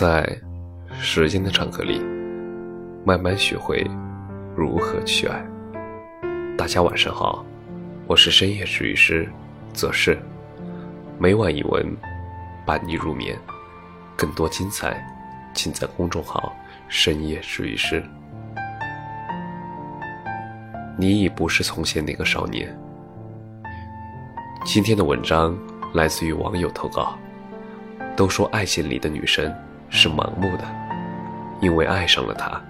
[0.00, 0.26] 在
[0.98, 2.00] 时间的长河里，
[3.04, 3.86] 慢慢学会
[4.56, 5.44] 如何去爱。
[6.56, 7.44] 大家晚上好，
[8.06, 9.28] 我是深夜治愈师
[9.74, 10.18] 则是，
[11.18, 11.94] 每晚一文
[12.64, 13.38] 伴你入眠，
[14.16, 15.06] 更多精彩
[15.52, 16.50] 尽在公众号
[16.88, 18.02] “深夜治愈师”。
[20.96, 22.74] 你已不是从前那个少年。
[24.64, 25.54] 今天的文章
[25.92, 27.18] 来自于网友投稿。
[28.16, 29.54] 都说爱情里的女生
[29.90, 30.64] 是盲目的，
[31.60, 32.60] 因为爱上了他，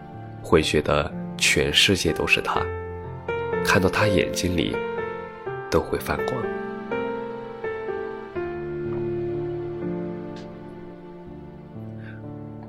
[0.43, 2.61] 会觉得全世界都是他，
[3.65, 4.75] 看到他眼睛里
[5.71, 6.37] 都会泛光。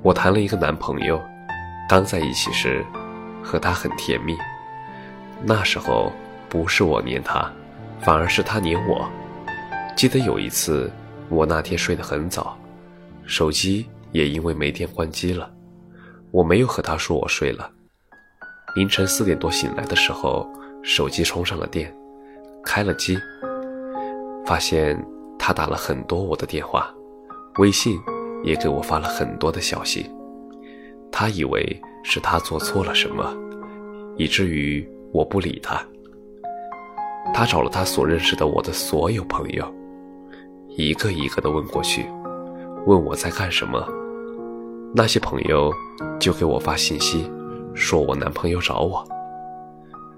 [0.02, 1.20] 我谈了一个男朋友，
[1.88, 2.84] 刚在一起时
[3.42, 4.36] 和他很甜蜜，
[5.44, 6.12] 那时候
[6.48, 7.50] 不是我黏他，
[8.00, 9.08] 反而是他黏我。
[9.96, 10.90] 记得有一次，
[11.28, 12.58] 我那天睡得很早。
[13.24, 15.50] 手机也因为没电关机了，
[16.30, 17.70] 我没有和他说我睡了。
[18.74, 20.48] 凌晨四点多醒来的时候，
[20.82, 21.94] 手机充上了电，
[22.62, 23.18] 开了机，
[24.46, 25.02] 发现
[25.38, 26.94] 他打了很多我的电话，
[27.58, 27.98] 微信
[28.44, 30.10] 也给我发了很多的消息。
[31.10, 33.36] 他以为是他做错了什么，
[34.16, 35.84] 以至于我不理他。
[37.34, 39.74] 他找了他所认识的我的所有朋友，
[40.76, 42.06] 一个一个的问过去。
[42.84, 43.86] 问我在干什么，
[44.94, 45.72] 那些朋友
[46.20, 47.30] 就给我发信息，
[47.74, 49.02] 说我男朋友找我，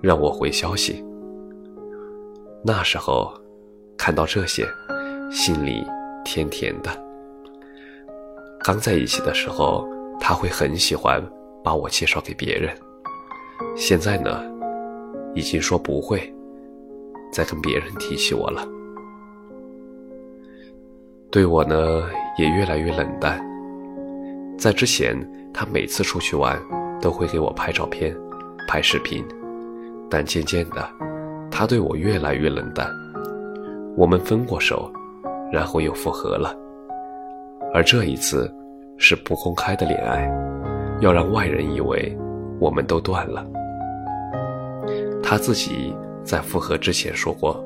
[0.01, 1.05] 让我回消息。
[2.65, 3.33] 那时候
[3.97, 4.67] 看到这些，
[5.31, 5.87] 心里
[6.25, 6.91] 甜甜的。
[8.65, 9.87] 刚在一起的时候，
[10.19, 11.23] 他会很喜欢
[11.63, 12.77] 把我介绍给别人，
[13.77, 14.43] 现在呢，
[15.37, 16.35] 已经说不会
[17.33, 18.67] 再跟别人提起我了。
[21.31, 23.54] 对我呢也越来越冷淡。
[24.65, 25.15] 在之前，
[25.53, 26.59] 他每次出去玩
[26.99, 28.17] 都会给我拍照片、
[28.67, 29.23] 拍视频，
[30.09, 30.89] 但渐渐的，
[31.51, 32.89] 他对我越来越冷淡。
[33.95, 34.91] 我们分过手，
[35.53, 36.57] 然后又复合了。
[37.75, 38.51] 而这一次
[38.97, 40.33] 是不公开的恋爱，
[41.01, 42.17] 要让外人以为
[42.59, 43.47] 我们都断了。
[45.23, 47.63] 他自己在复合之前说过，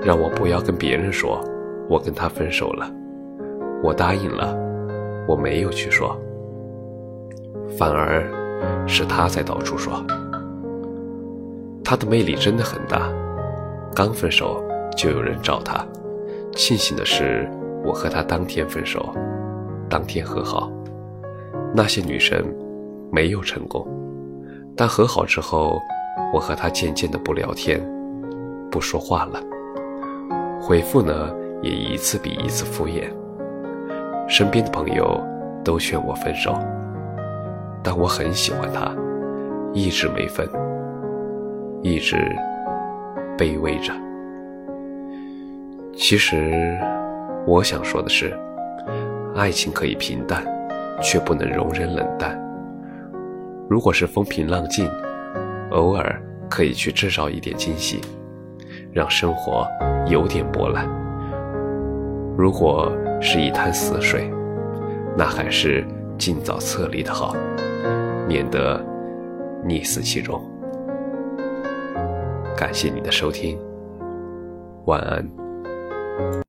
[0.00, 1.44] 让我不要跟别人说。
[1.88, 2.88] 我跟他分手了，
[3.82, 4.56] 我答应了，
[5.26, 6.16] 我没有去说，
[7.76, 8.24] 反而
[8.86, 10.04] 是他在到处说。
[11.84, 13.10] 他的魅力真的很大，
[13.94, 14.62] 刚分手
[14.96, 15.84] 就有人找他。
[16.54, 17.48] 庆幸的是，
[17.84, 19.14] 我和他当天分手，
[19.88, 20.70] 当天和好。
[21.74, 22.42] 那些女生
[23.10, 23.86] 没有成功，
[24.76, 25.78] 但和好之后，
[26.32, 27.80] 我和他渐渐的不聊天，
[28.70, 29.40] 不说话了，
[30.60, 31.34] 回复呢？
[31.60, 33.10] 也一次比一次敷衍，
[34.28, 35.20] 身边的朋友
[35.64, 36.56] 都劝我分手，
[37.82, 38.94] 但我很喜欢他，
[39.72, 40.48] 一直没分，
[41.82, 42.16] 一直
[43.36, 43.92] 卑微着。
[45.94, 46.78] 其实
[47.46, 48.36] 我想说的是，
[49.34, 50.44] 爱情可以平淡，
[51.02, 52.38] 却不能容忍冷淡。
[53.68, 54.88] 如果是风平浪静，
[55.70, 58.00] 偶尔可以去制造一点惊喜，
[58.92, 59.66] 让生活
[60.06, 60.88] 有点波澜。
[62.36, 64.30] 如果是一滩死水，
[65.16, 65.84] 那还是
[66.16, 67.34] 尽早撤离的好，
[68.28, 68.78] 免得
[69.64, 70.40] 溺死其中。
[72.54, 73.58] 感谢你的收听，
[74.84, 76.44] 晚安。